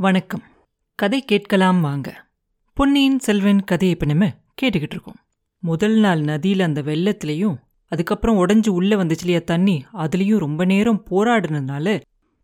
[0.00, 0.42] வணக்கம்.
[0.94, 2.26] கதை கேட்கலாம் வாங்க.
[2.74, 4.26] பொன்னியின் செல்வன் கதையை இப்போ நம்ம
[4.62, 5.14] கேட்டுக்கிட்டு இருக்கோம்.
[5.58, 7.56] முதல் நாள் நதியில் அந்த வெள்ளத்துலேயும்
[7.88, 12.00] அதுக்கப்புறம் உடஞ்சி உள்ளே வந்துச்சு இல்லையா தண்ணி அதுலேயும் ரொம்ப நேரம் போராடினதுனால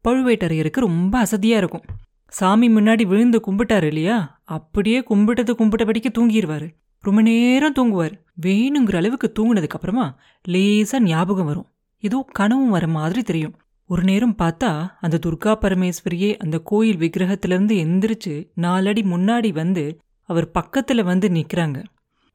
[0.08, 1.84] பழுவேட்டரையருக்கு ரொம்ப அசதியாக இருக்கும்.
[2.28, 4.40] சாமி முன்னாடி விழுந்து கும்பிட்டாரு இல்லையா?
[4.44, 8.24] அப்படியே கும்பிட்டது கும்பிட்டபடிக்கு தூங்கிடுவார் ரொம்ப நேரம் தூங்குவார்.
[8.42, 11.66] வேணுங்கிற அளவுக்கு தூங்கினதுக்கப்புறமா லேசாக லேசா ஞாபகம் வரும்.
[11.98, 13.56] ஏதோ கனவும் வர மாதிரி தெரியும்.
[13.90, 19.84] ஒரு நேரம் பார்த்தா அந்த துர்கா பரமேஸ்வரியே அந்த கோயில் விக்கிரகத்திலிருந்து எந்திரிச்சு நாலடி முன்னாடி வந்து
[20.28, 21.84] அவர் பக்கத்துல வந்து நிற்கிறாங்க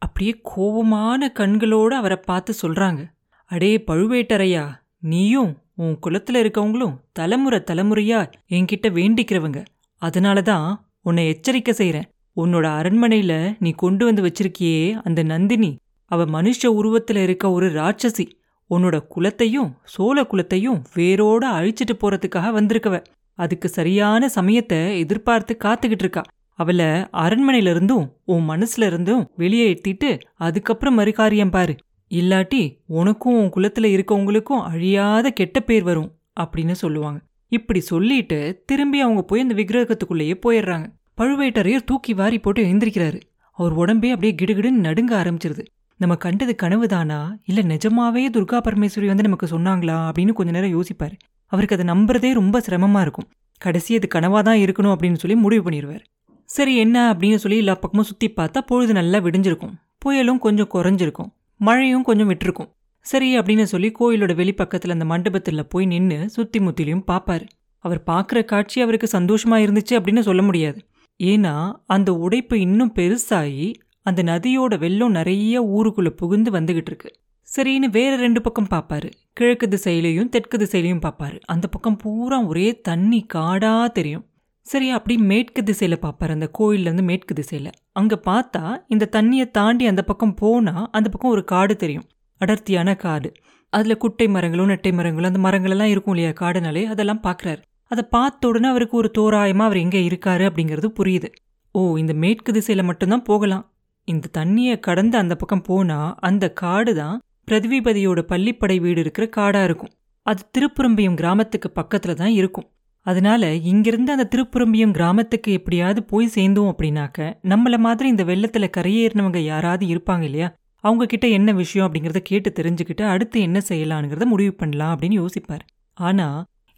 [0.02, 3.02] அப்படியே கோபமான கண்களோட அவரை பார்த்து சொல்றாங்க.
[3.46, 4.64] அடே பழுவேட்டரையா
[5.00, 9.66] நீயும் உன் குலத்துல இருக்கவங்களும் தலைமுறை தலைமுறையா என்கிட்ட வேண்டிக்கிறவங்க.
[10.02, 10.68] அதனால தான்
[11.02, 15.72] உன்னை எச்சரிக்கை செய்கிறேன் உன்னோட அரண்மனையில நீ கொண்டு வந்து வச்சிருக்கியே அந்த நந்தினி.
[16.06, 18.26] அவ மனுஷ உருவத்துல இருக்க ஒரு ராட்சசி.
[18.72, 23.04] உன்னோட குலத்தையும் சோழ குலத்தையும் வேரோட அழிச்சிட்டு போறதுக்காக வந்திருக்கவ.
[23.34, 26.22] அதுக்கு சரியான சமயத்தை எதிர்பார்த்து காத்துக்கிட்டு இருக்கா.
[26.60, 31.76] அவளை அரண்மனையில இருந்தும் உன் மனசுல இருந்தும் வெளியே எட்டிட்டு அதுக்கப்புறம் மறுகாரியம் பாரு.
[32.10, 37.20] இல்லாட்டி உனக்கும் உன் குலத்துல இருக்கவங்களுக்கும் அழியாத கெட்ட பேர் வரும் அப்படின்னு சொல்லுவாங்க.
[37.52, 40.86] இப்படி சொல்லிட்டு திரும்பி அவங்க போய் அந்த விக்கிரகத்துக்குள்ளேயே போயிடுறாங்க.
[41.18, 43.20] பழுவேட்டரையர் தூக்கி வாரி போட்டு எழுந்திருக்கிறாரு
[43.52, 45.66] அவர் உடம்பே அப்படியே கிடுகிடுன்னு நடுங்க ஆரம்பிச்சிருது.
[46.02, 47.18] நம்ம கண்டது கனவுதானா?
[47.46, 49.98] இல்ல நிஜமாவே துர்கா பரமேஸ்வரி வந்து நமக்கு சொன்னாங்களா?
[50.10, 51.16] அப்படின்னு கொஞ்ச நேரம் யோசிப்பார்.
[51.46, 53.28] அவருக்கு அதை நம்புறதே ரொம்ப சிரமமா இருக்கும்.
[53.58, 56.04] கடைசி அது கனவாக தான் இருக்கணும் அப்படின்னு சொல்லி முடிவு பண்ணிடுவார்
[56.46, 59.74] சரி என்ன அப்படின்னு சொல்லி எல்லா பக்கமும் சுத்தி பார்த்தா பொழுது நல்லா விடிஞ்சிருக்கும்.
[60.06, 61.30] புயலும் கொஞ்சம் குறைஞ்சிருக்கும்.
[61.58, 62.72] மழையும் கொஞ்சம் விட்டுருக்கும்.
[63.06, 67.46] சரி அப்படின்னு சொல்லி கோயிலோட வெளிப்பக்கத்தில் அந்த மண்டபத்தில் போய் நின்று சுத்தி முத்திலையும் பார்ப்பார்
[67.78, 70.82] அவர் பார்க்குற காட்சி அவருக்கு சந்தோஷமா இருந்துச்சு அப்படின்னு சொல்ல முடியாது.
[71.24, 77.20] ஏன்னா அந்த உடைப்பு இன்னும் பெருசாகி அந்த நதியோட வெள்ளம் நிறைய ஊருக்குள்ள புகுந்து வந்துகிட்டு இருக்கு
[77.58, 83.26] சரின்னு வேற ரெண்டு பக்கம் பார்ப்பாரு கிழக்கு திசையிலையும் தெற்கு திசையிலையும் பார்ப்பாரு அந்த பக்கம் பூரா ஒரே தண்ணி
[83.34, 84.26] காடா தெரியும்.
[84.62, 87.68] சரி அப்படி மேற்கு திசையில பார்ப்பாரு அந்த கோயில்ல இருந்து மேற்கு திசையில.
[87.92, 92.04] அங்க பார்த்தா இந்த தண்ணியை தாண்டி அந்த பக்கம் போனா அந்த பக்கம் ஒரு காடு தெரியும்.
[92.38, 93.32] அடர்த்தியான காடு.
[93.70, 97.62] அதுல குட்டை மரங்களும் நெட்டை மரங்களும் அந்த மரங்கள் எல்லாம் இருக்கும் இல்லையா காடுனாலே அதெல்லாம் பாக்குறாரு.
[97.86, 101.30] அதை பார்த்த உடனே அவருக்கு ஒரு தோராயமா அவர் எங்க இருக்காரு அப்படிங்கிறது புரியுது.
[101.72, 103.71] ஓ இந்த மேற்கு திசையில மட்டும்தான் போகலாம்.
[104.14, 107.18] இந்த தண்ணியை கடந்து அந்த பக்கம் போனா அந்த காடு தான்
[107.48, 109.94] பிரதிவிபதியோட பள்ளிப்படை வீடு இருக்கிற காடா இருக்கும்.
[110.26, 112.68] அது திருப்புரம்பியம் கிராமத்துக்கு பக்கத்துல தான் இருக்கும்.
[113.06, 119.86] அதனால இங்கிருந்து அந்த திருப்புரம்பியம் கிராமத்துக்கு எப்படியாவது போய் சேர்ந்தோம் அப்படின்னாக்க நம்மள மாதிரி இந்த வெள்ளத்துல கரையேறினவங்க யாராவது
[119.94, 120.50] இருப்பாங்க இல்லையா?
[120.84, 125.66] அவங்க கிட்ட என்ன விஷயம் அப்படிங்கறத கேட்டு தெரிஞ்சுக்கிட்டு அடுத்து என்ன செய்யலாங்கிறத முடிவு பண்ணலாம் அப்படின்னு யோசிப்பார்.
[125.98, 126.28] ஆனா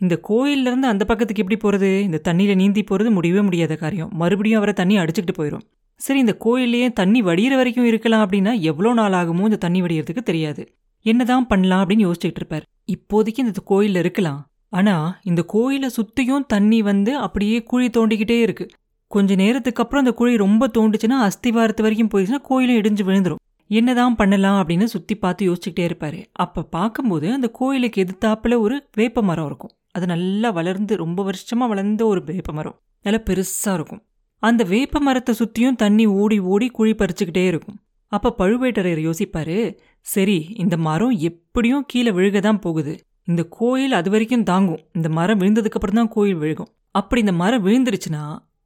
[0.02, 1.90] இந்த கோயில்ல இருந்து அந்த பக்கத்துக்கு எப்படி போறது?
[2.08, 4.12] இந்த தண்ணியில நீந்தி போறது முடியவே முடியாத காரியம்.
[4.14, 5.66] மறுபடியும் அவரை தண்ணி அடிச்சுக்கிட்டு போயிடும்
[6.04, 10.64] சரி இந்த கோயில்லையே தண்ணி வடிகிற வரைக்கும் இருக்கலாம் அப்படின்னா எவ்வளோ நாள் ஆகுமோ இந்த தண்ணி வடிகிறதுக்கு தெரியாது.
[11.06, 12.66] என்னதான் பண்ணலாம் அப்படின்னு யோசிச்சுட்டு இருப்பார்.
[12.94, 14.42] இப்போதைக்கு இந்த கோயில்ல இருக்கலாம்.
[14.70, 18.66] ஆனா இந்த கோயிலை சுற்றியும் தண்ணி வந்து அப்படியே குழி தோண்டிக்கிட்டே இருக்கு.
[19.12, 23.42] கொஞ்ச நேரத்துக்கு அப்புறம் அந்த குழி ரொம்ப தோண்டுச்சுன்னா அஸ்திவாரத்து வரைக்கும் போயிடுச்சுன்னா கோயிலும் இடிஞ்சு விழுந்துடும்
[23.72, 26.20] என்னதான் பண்ணலாம் அப்படின்னு சுத்தி பார்த்து யோசிச்சுக்கிட்டே இருப்பாரு.
[26.32, 29.74] அப்போ பார்க்கும்போது அந்த கோயிலுக்கு எதிர்த்தாப்புல ஒரு வேப்ப மரம் இருக்கும்.
[29.92, 34.02] அது நல்லா வளர்ந்து ரொம்ப வருஷமா வளர்ந்த ஒரு வேப்ப மரம் நல்லா பெருசா இருக்கும்.
[34.44, 37.78] அந்த வேப்ப மரத்தை சுற்றியும் தண்ணி ஓடி ஓடி குழி பறிச்சுக்கிட்டே இருக்கும்.
[38.12, 39.58] அப்ப பழுவேட்டரையர் யோசிப்பாரு
[40.06, 42.94] சரி இந்த மரம் எப்படியும் கீழே விழுக தான் போகுது.
[43.24, 44.82] இந்த கோயில் அது வரைக்கும் தாங்கும்.
[44.94, 46.72] இந்த மரம் விழுந்ததுக்கு அப்புறம் தான் கோயில் விழுகும்.
[46.92, 48.24] அப்படி இந்த மரம் விழுந்துருச்சுன்னா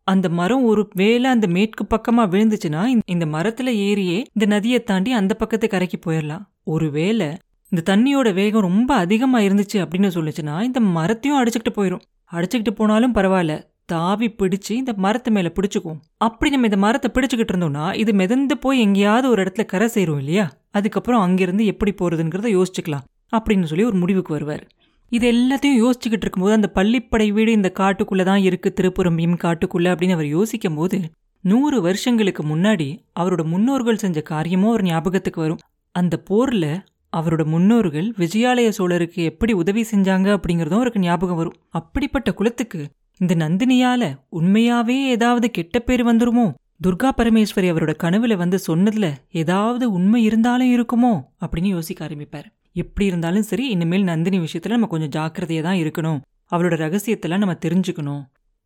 [0.08, 5.34] அந்த மரம் ஒரு வேளை அந்த மேற்கு பக்கமா விழுந்துச்சுன்னா இந்த மரத்துல ஏறியே இந்த நதியை தாண்டி அந்த
[5.34, 7.28] பக்கத்து கரைக்கு போயிடலாம் ஒருவேளை
[7.72, 13.56] இந்த தண்ணியோட வேகம் ரொம்ப அதிகமா இருந்துச்சு அப்படின்னு சொல்லுச்சுன்னா இந்த மரத்தையும் அடிச்சுக்கிட்டு போயிடும் அடிச்சுக்கிட்டு போனாலும் பரவாயில்ல.
[13.90, 16.00] தாவி பிடிச்சு இந்த மரத்து மேல பிடிச்சுக்குவோம்.
[16.18, 20.46] அப்படி நம்ம இந்த மரத்தை பிடிச்சுக்கிட்டு இருந்தோம்னா இது மிதந்து போய் எங்கேயாவது ஒரு இடத்துல கரை செய்யறோம் இல்லையா?
[20.72, 23.06] அதுக்கப்புறம் அங்கிருந்து எப்படி போறதுங்கிறத யோசிச்சுக்கலாம்
[23.38, 24.66] அப்படின்னு சொல்லி ஒரு முடிவுக்கு வருவார்.
[25.12, 30.30] இது எல்லாத்தையும் யோசிச்சுக்கிட்டு இருக்கும்போது அந்த பள்ளிப்படை வீடு இந்த காட்டுக்குள்ள தான் இருக்கு திருப்புறம்பியும் காட்டுக்குள்ள அப்படின்னு அவர்
[30.38, 31.00] யோசிக்கும் போது
[31.44, 35.62] நூறு வருஷங்களுக்கு முன்னாடி அவரோட முன்னோர்கள் செஞ்ச காரியமும் ஒரு ஞாபகத்துக்கு வரும்.
[35.96, 36.66] அந்த போர்ல
[37.14, 41.58] அவரோட முன்னோர்கள் விஜயாலய சோழருக்கு எப்படி உதவி செஞ்சாங்க அப்படிங்கறதும் அவருக்கு ஞாபகம் வரும்.
[41.70, 42.82] அப்படிப்பட்ட குலத்துக்கு
[43.20, 46.54] இந்த நந்தினியால உண்மையாவே ஏதாவது கெட்ட பேர் வந்துருமோ?
[46.88, 51.22] துர்கா பரமேஸ்வரி அவரோட கனவுல வந்து சொன்னதுல ஏதாவது உண்மை இருந்தாலும் இருக்குமோ?
[51.42, 52.46] அப்படின்னு யோசிக்க ஆரம்பிப்பார்.
[52.72, 56.22] எப்படி இருந்தாலும் சரி இனிமேல் நந்தினி விஷயத்துல நம்ம கொஞ்சம் ஜாக்கிரதையா தான் இருக்கணும்.
[56.52, 58.22] அவளோட ரகசியத்தெல்லாம் நம்ம தெரிஞ்சுக்கணும்.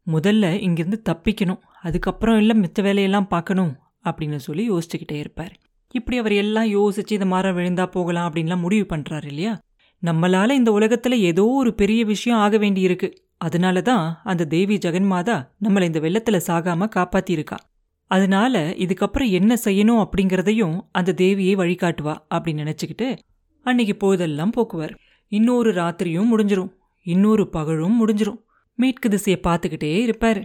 [0.07, 1.59] முதல்ல இங்கிருந்து தப்பிக்கணும்.
[1.81, 5.59] அதுக்கப்புறம் இல்லை மித்த வேலையெல்லாம் பார்க்கணும் அப்படின்னு சொல்லி யோசிச்சுக்கிட்டே இருப்பார்.
[5.91, 9.59] இப்படி அவர் எல்லாம் யோசிச்சு இந்த மரம் விழுந்தா போகலாம் அப்படின்லாம் முடிவு பண்றாரு இல்லையா?
[10.05, 15.35] நம்மளால இந்த உலகத்துல ஏதோ ஒரு பெரிய விஷயம் ஆக வேண்டி இருக்கு அதனால தான் அந்த தேவி ஜெகன்மாதா
[15.63, 17.57] நம்மளை இந்த வெள்ளத்தில் சாகாம காப்பாத்திருக்கா
[18.11, 18.53] அதனால
[18.83, 23.07] இதுக்கப்புறம் என்ன செய்யணும் அப்படிங்கிறதையும் அந்த தேவியை வழிகாட்டுவா அப்படின்னு நினச்சிக்கிட்டு
[23.65, 24.93] அன்னைக்கு போதெல்லாம் போக்குவார்.
[25.31, 26.71] இன்னொரு ராத்திரியும் முடிஞ்சிரும்.
[27.05, 28.39] இன்னொரு பகலும் முடிஞ்சிரும்.
[28.79, 30.41] மேற்கு திசையை பார்த்துக்கிட்டே இருப்பார்.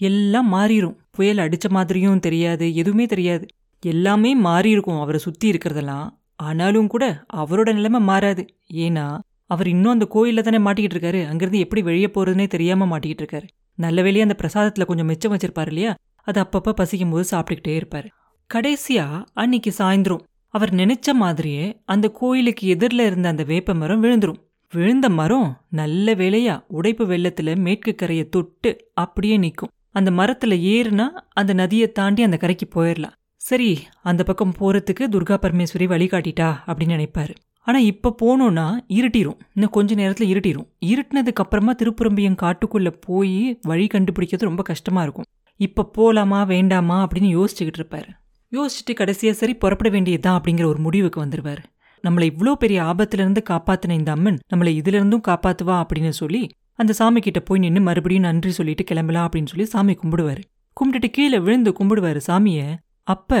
[0.00, 3.46] எல்லாம் மாறிடும் புயல் அடித்த மாதிரியும் தெரியாது எதுவுமே தெரியாது.
[3.82, 5.00] எல்லாமே மாறியிருக்கும்.
[5.00, 6.06] அவரை சுற்றி இருக்கிறதெல்லாம்.
[6.40, 7.04] ஆனாலும் கூட
[7.36, 8.44] அவரோட நிலைமை மாறாது.
[8.74, 9.06] ஏன்னா
[9.50, 11.20] அவர் இன்னும் அந்த கோயிலில் தானே மாட்டிக்கிட்டு இருக்காரு.
[11.28, 13.46] அங்கிருந்து எப்படி வெளியே போறதுனே தெரியாமல் மாட்டிக்கிட்டு இருக்காரு.
[13.78, 15.92] நல்ல வேலையா அந்த பிரசாதத்தில் கொஞ்சம் மிச்சம் வச்சிருப்பார் இல்லையா?
[16.26, 18.08] அது அப்பப்போ பசிக்கும் போது சாப்பிட்டுக்கிட்டே இருப்பார்.
[18.50, 20.24] கடைசியாக அன்னைக்கு சாயந்தரம்
[20.54, 24.40] அவர் நினைச்ச மாதிரியே அந்த கோயிலுக்கு எதிரில் இருந்த அந்த வேப்ப மரம் விழுந்துரும்.
[24.72, 25.48] விழுந்த மரம்
[25.80, 29.72] நல்ல வேலையா உடைப்பு வெள்ளத்தில் மேற்கு கரையை தொட்டு அப்படியே நிற்கும்.
[29.98, 33.70] அந்த மரத்தில் ஏறுனா அந்த நதியை தாண்டி அந்த கரைக்கு போயிடலாம் சரி
[34.02, 37.34] அந்த பக்கம் போகிறதுக்கு துர்கா பரமேஸ்வரி வழிகாட்டிட்டா அப்படின்னு நினைப்பாரு.
[37.66, 39.38] ஆனா இப்போ போனோம்னா இருட்டிரும்.
[39.54, 40.68] இன்னும் கொஞ்ச நேரத்தில் இருட்டிரும்.
[40.86, 45.24] இருட்டினதுக்கு அப்புறமா திருப்புறம்பியம் காட்டுக்குள்ளே போய் வழி கண்டுபிடிக்கிறது ரொம்ப கஷ்டமா இருக்கும்.
[45.56, 48.08] இப்போ போகலாமா வேண்டாமா அப்படின்னு யோசிச்சுக்கிட்டு இருப்பார்.
[48.52, 51.60] யோசிச்சுட்டு கடைசியா சரி புறப்பட வேண்டியதுதான் அப்படிங்கிற ஒரு முடிவுக்கு வந்துடுவார்
[52.04, 53.42] நம்மளை இவ்வளோ பெரிய ஆபத்துல இருந்து
[53.88, 58.50] இந்த அம்மன் நம்மளை இதுல இருந்தும் காப்பாத்துவா அப்படின்னு சொல்லி அந்த சாமி கிட்ட போய் நின்று மறுபடியும் நன்றி
[58.50, 60.40] சொல்லிட்டு கிளம்பலாம் அப்படின்னு சொல்லி சாமி கும்பிடுவார்.
[60.76, 62.74] கும்பிட்டுட்டு கீழே விழுந்து கும்பிடுவாரு சாமியை.
[63.02, 63.40] அப்ப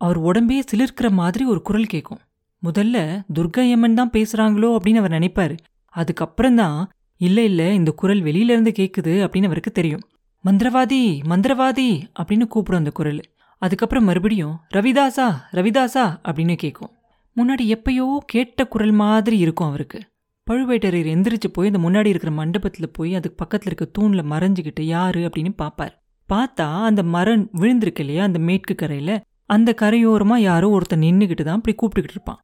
[0.00, 2.20] அவர் உடம்பே சிலிர்க்கிற மாதிரி ஒரு குரல் கேட்கும்
[2.62, 2.96] முதல்ல
[3.34, 5.56] துர்கையம்மன் தான் பேசுறாங்களோ அப்படின்னு அவர் நினைப்பாரு.
[5.94, 6.78] அதுக்கப்புறம் தான்
[7.20, 10.04] இல்ல இல்ல இந்த குரல் வெளியில இருந்து கேக்குது அப்படின்னு அவருக்கு தெரியும்.
[10.44, 11.88] மந்திரவாதி மந்திரவாதி
[12.18, 13.22] அப்படின்னு கூப்பிடும் அந்த குரல்.
[13.62, 16.92] அதுக்கப்புறம் மறுபடியும் ரவிதாசா ரவிதாசா அப்படின்னு கேட்கும்
[17.36, 19.98] முன்னாடி எப்பயோ கேட்ட குரல் மாதிரி இருக்கும் அவருக்கு.
[20.46, 25.20] பழுவேட்டரையர் எந்திரிச்சு போய் அந்த முன்னாடி இருக்கிற மண்டபத்தில் போய் அதுக்கு பக்கத்தில் இருக்க தூணில் மறைஞ்சிக்கிட்டு யாரு?
[25.28, 25.94] அப்படின்னு பார்ப்பார்
[26.28, 29.14] பார்த்தா அந்த மரம் விழுந்திருக்கு இல்லையா அந்த மேற்கு கரையில்
[29.46, 32.40] அந்த கரையோரமாக யாரோ ஒருத்தர் நின்றுக்கிட்டு தான் அப்படி கூப்பிட்டுக்கிட்டு இருப்பான்.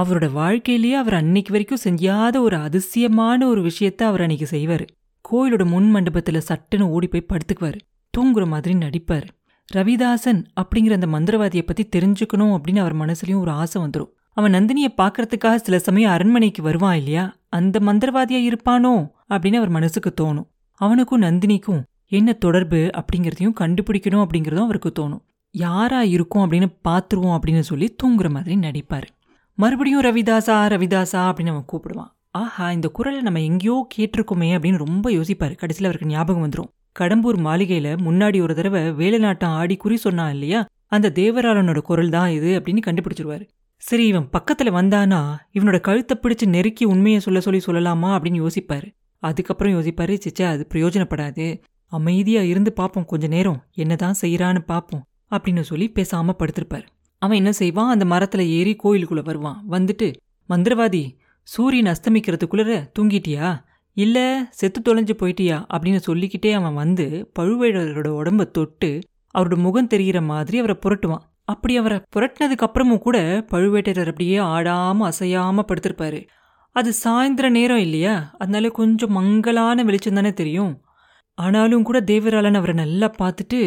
[0.00, 4.84] அவரோட வாழ்க்கையிலேயே அவர் அன்னைக்கு வரைக்கும் செஞ்சாத ஒரு அதிசயமான ஒரு விஷயத்த அவர் அன்னைக்கு செய்வார்.
[5.32, 7.78] கோயிலோட முன் மண்டபத்தில் சட்டுன்னு ஓடி போய் படுத்துக்குவார்.
[8.18, 9.26] தூங்குற மாதிரி நடிப்பார்.
[9.74, 15.54] ரவிதாசன் அப்படிங்கிற அந்த மந்திரவாதியை பத்தி தெரிஞ்சுக்கணும் அப்படின்னு அவர் மனசுலயும் ஒரு ஆசை வந்துடும் அவன் நந்தினியை பார்க்கறதுக்காக
[15.54, 17.36] சில சமயம் அரண்மனைக்கு வருவான் இல்லையா?
[17.48, 19.10] அந்த மந்திரவாதியா இருப்பானோ?
[19.30, 20.46] அப்படின்னு அவர் மனசுக்கு தோணும்.
[20.72, 25.20] அவனுக்கும் நந்தினிக்கும் என்ன தொடர்பு அப்படிங்கிறதையும் கண்டுபிடிக்கணும் அப்படிங்கிறதும் அவருக்கு தோணும்.
[25.50, 29.02] யாரா இருக்கும் அப்படின்னு பார்த்துருவோம் அப்படின்னு சொல்லி தூங்குற மாதிரி நடிப்பாரு.
[29.58, 32.10] மறுபடியும் ரவிதாசா ரவிதாசா அப்படின்னு அவன் கூப்பிடுவான்.
[32.30, 35.54] ஆஹா இந்த குரலை நம்ம எங்கேயோ கேட்டிருக்கோமே அப்படின்னு ரொம்ப யோசிப்பாரு.
[35.54, 40.66] கடைசியில் அவருக்கு ஞாபகம் வந்துடும் கடம்பூர் மாளிகையில முன்னாடி ஒரு தடவை வேலைநாட்டம் ஆடி குறி சொன்னான் இல்லையா?
[40.86, 43.48] அந்த தேவராளனோட குரல் தான் இது அப்படின்னு கண்டுபிடிச்சிருவாரு.
[43.76, 45.20] சரி இவன் பக்கத்துல வந்தானா?
[45.52, 48.88] இவனோட கழுத்தை பிடிச்சு நெருக்கி உண்மையை சொல்ல சொல்லி சொல்லலாமா அப்படின்னு யோசிப்பாரு.
[49.22, 51.60] அதுக்கப்புறம் யோசிப்பாரு சிச்சா அது பிரயோஜனப்படாது.
[51.92, 53.64] அமைதியா இருந்து பார்ப்போம் கொஞ்ச நேரம்.
[53.74, 56.86] என்னதான் செய்யறான்னு பார்ப்போம் அப்படின்னு சொல்லி பேசாம படுத்திருப்பாரு.
[57.26, 57.98] அவன் என்ன செய்வான்?
[57.98, 59.64] அந்த மரத்துல ஏறி கோயிலுக்குள்ள வருவான்.
[59.70, 60.14] வந்துட்டு
[60.48, 63.64] மந்திரவாதி சூரியன் அஸ்தமிக்கிறதுக்குள்ளர தூங்கிட்டியா?
[63.92, 65.64] இல்ல செத்து தொலைஞ்சு போயிட்டியா?
[65.74, 68.98] அப்படின்னு சொல்லிக்கிட்டே அவன் வந்து பழுவேடரோட உடம்ப தொட்டு
[69.38, 71.24] அவரோட முகம் தெரிகிற மாதிரி அவரை புரட்டுவான்.
[71.44, 76.28] அப்படி அவரை புரட்டினதுக்கு அப்புறமும் கூட பழுவேட்டரர் அப்படியே ஆடாம அசையாம படுத்திருப்பாரு.
[76.72, 78.34] அது சாயந்தர நேரம் இல்லையா?
[78.38, 80.80] அதனால கொஞ்சம் மங்கலான வெளிச்சம் தானே தெரியும்.
[81.34, 83.60] ஆனாலும் கூட தேவராளன் அவரை நல்லா பார்த்துட்டு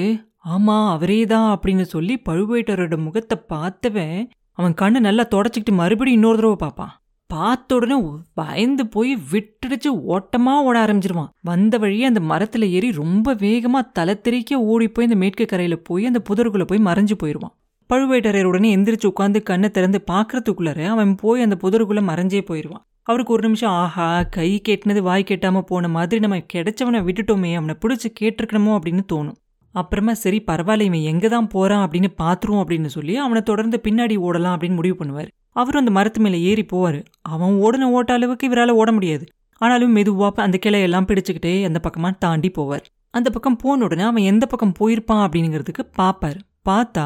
[0.45, 4.19] ஆமா அவரே தான் அப்படின்னு சொல்லி பழுவேட்டரோட முகத்தை பார்த்தவன்
[4.57, 6.93] அவன் கண்ணை நல்லா தொடச்சிக்கிட்டு மறுபடியும் இன்னொரு தடவை பார்ப்பான்.
[7.29, 7.97] பார்த்த உடனே
[8.33, 11.29] பயந்து போய் விட்டுடுச்சு ஓட்டமா ஓட ஆரம்பிச்சிருவான்.
[11.41, 16.05] வந்த வழியே அந்த மரத்துல ஏறி ரொம்ப வேகமா தலை தெறிக்க ஓடி போய் அந்த மேற்கு கரையில போய்
[16.05, 17.53] அந்த புதருக்குள்ள போய் மறைஞ்சு போயிடுவான்
[17.89, 23.43] பழுவேட்டரையர் உடனே எந்திரிச்சு உட்காந்து கண்ணை திறந்து பார்க்கறதுக்குள்ளார அவன் போய் அந்த புதருக்குள்ள மறைஞ்சே போயிடுவான் அவருக்கு ஒரு
[23.47, 28.73] நிமிஷம் ஆஹா கை கேட்டினது வாய் கேட்டாமல் போன மாதிரி நம்ம கிடைச்சவனை விட்டுட்டோமே அவனை பிடிச்சி கேட்டிருக்கணுமோ?
[28.77, 29.37] அப்படின்னு தோணும்.
[29.81, 34.55] அப்புறமா சரி பரவாயில்ல இவன் எங்க தான் போறான் அப்படின்னு பார்த்துருவோம் அப்படின்னு சொல்லி அவனை தொடர்ந்து பின்னாடி ஓடலாம்
[34.55, 35.29] அப்படின்னு முடிவு பண்ணுவார்.
[35.59, 36.99] அவரும் அந்த மரத்து மேலே ஏறி போவார்.
[37.33, 39.25] அவன் ஓடின ஓட்ட அளவுக்கு இவரால் ஓட முடியாது.
[39.61, 42.85] ஆனாலும் மெதுவாக அந்த கிளையெல்லாம் பிடிச்சுக்கிட்டே அந்த பக்கமாக தாண்டி போவார்.
[43.17, 47.05] அந்த பக்கம் போன உடனே அவன் எந்த பக்கம் போயிருப்பான் அப்படிங்கிறதுக்கு பார்ப்பார் பார்த்தா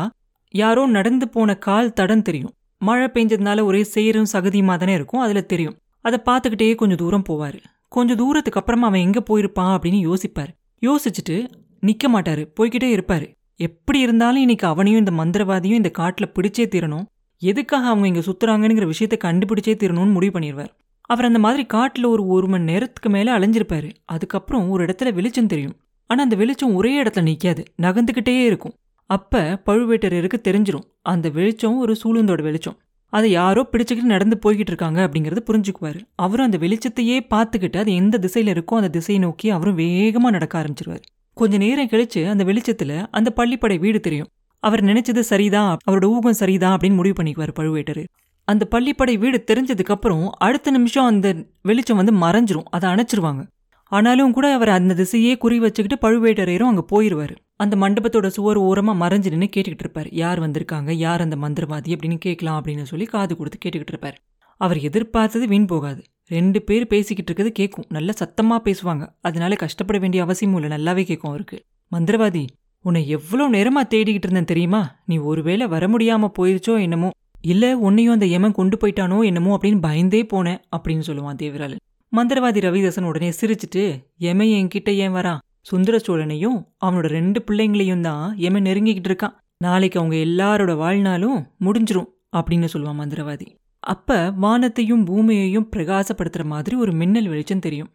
[0.53, 2.53] யாரோ நடந்து போன கால் தடம் தெரியும்.
[2.82, 5.77] மழை பெஞ்சதுனால ஒரே சேரும் சகதியுமா தானே இருக்கும் அதில் தெரியும்.
[6.06, 7.58] அதை பார்த்துக்கிட்டே கொஞ்சம் தூரம் போவார்.
[7.96, 10.51] கொஞ்சம் தூரத்துக்கு அப்புறமா அவன் எங்கே போயிருப்பான் அப்படின்னு யோசிப்பார்.
[10.82, 11.38] யோசிச்சுட்டு
[11.84, 13.28] நிற்க மாட்டாரு போய்கிட்டே இருப்பாரு.
[13.60, 17.06] எப்படி இருந்தாலும் இன்னைக்கு அவனையும் இந்த மந்திரவாதியும் இந்த காட்டில் பிடிச்சே தீரணும்.
[17.42, 20.72] எதுக்காக அவங்க இங்க சுத்துறாங்கங்கிற விஷயத்தை கண்டுபிடிச்சே தீரணும்னு முடிவு பண்ணிடுவார்.
[21.02, 23.90] அவர் அந்த மாதிரி காட்டுல ஒரு ஒரு மணி நேரத்துக்கு மேல அலைஞ்சிருப்பாரு.
[24.06, 25.75] அதுக்கப்புறம் ஒரு இடத்துல வெளிச்சம் தெரியும்.
[26.10, 27.66] ஆனா அந்த வெளிச்சம் ஒரே இடத்துல நிக்காது.
[27.82, 28.74] நகர்ந்துகிட்டே இருக்கும்.
[29.10, 32.78] அப்ப பழுவேட்டரருக்கு தெரிஞ்சிடும் அந்த வெளிச்சம் ஒரு சூழுந்தோட வெளிச்சம்.
[33.13, 36.00] அதை யாரோ பிடிச்சுக்கிட்டு நடந்து போய்கிட்டு இருக்காங்க அப்படிங்கறத புரிஞ்சுக்குவாரு.
[36.16, 41.04] அவரும் அந்த வெளிச்சத்தையே பார்த்துக்கிட்டு அது எந்த திசையில இருக்கோ அந்த திசையை நோக்கி அவரும் வேகமா நடக்க ஆரம்பிச்சிருவாரு.
[41.34, 44.28] கொஞ்ச நேரம் கழிச்சு அந்த வெளிச்சத்துல அந்த பள்ளிப்படை வீடு தெரியும்.
[44.60, 48.06] அவர் நினைச்சது சரிதான் அவரோட ஊகம் சரிதான் அப்படின்னு முடிவு பண்ணிக்குவார் பழுவேட்டரு.
[48.46, 52.63] அந்த பள்ளிப்படை வீடு தெரிஞ்சதுக்கு அப்புறம் அடுத்த நிமிஷம் அந்த வெளிச்சம் வந்து மறைஞ்சிரும்.
[52.63, 53.48] அதை அணைச்சிருவாங்க.
[53.84, 57.36] ஆனாலும் கூட அவர் அந்த திசையே குறி வச்சுக்கிட்டு பழுவேட்டரையரும் அங்க போயிருவாரு.
[57.56, 60.10] அந்த மண்டபத்தோட சுவர் ஓரமா மறைஞ்சு நின்று கேட்டுக்கிட்டு இருப்பார்.
[60.10, 60.92] யார் வந்திருக்காங்க?
[60.92, 61.96] யார் அந்த மந்திரவாதி?
[61.96, 64.22] அப்படின்னு கேட்கலாம் அப்படின்னு சொல்லி காது கொடுத்து கேட்டுக்கிட்டு இருப்பார்.
[64.58, 66.04] அவர் எதிர்பார்த்தது வீண் போகாது.
[66.32, 69.03] ரெண்டு பேர் பேசிக்கிட்டு இருக்கிறது கேட்கும் நல்ல சத்தமாக பேசுவாங்க.
[69.22, 70.77] அதனால கஷ்டப்பட வேண்டிய அவசியமும் இல்லை.
[70.77, 71.58] நல்லாவே கேட்கும் அவருக்கு.
[71.92, 72.44] மந்திரவாதி
[72.86, 74.96] உன்னை எவ்வளோ நேரமாக தேடிக்கிட்டு இருந்தேன் தெரியுமா?
[75.06, 77.10] நீ ஒருவேளை வர முடியாமல் போயிருச்சோ என்னமோ?
[77.42, 81.82] இல்லை உன்னையும் அந்த யமன் கொண்டு போயிட்டானோ என்னமோ அப்படின்னு பயந்தே போனேன் அப்படின்னு சொல்லுவான் தேவராளன்.
[82.13, 83.84] மந்திரவாதி ரவிதாசன் உடனே சிரிச்சிட்டு
[84.18, 85.42] எமன் என்கிட்ட ஏன் வரான்?
[85.62, 89.36] சுந்தர சோழனையும் அவனோட ரெண்டு பிள்ளைங்களையும் தான் எமன் நெருங்கிக்கிட்டு இருக்கான்.
[89.58, 93.48] நாளைக்கு அவங்க எல்லாரோட வாழ்நாளும் முடிஞ்சிரும் அப்படின்னு சொல்லுவான் மந்திரவாதி.
[93.84, 97.92] அப்ப வானத்தையும் பூமியையும் பிரகாசப்படுத்துற மாதிரி ஒரு மின்னல் வெளிச்சம் தெரியும்.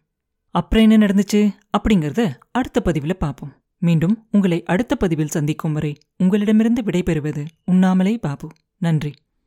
[0.55, 1.41] அப்புறம் என்ன நடந்துச்சு?
[1.77, 8.49] அப்படிங்கறத அடுத்த பதிவுல பார்ப்போம் மீண்டும் உங்களை அடுத்த பதிவில் சந்திக்கும் வரை உங்களிடமிருந்து விடைபெறுவது உண்ணாமலே பாபு.
[8.77, 9.13] நன்றி.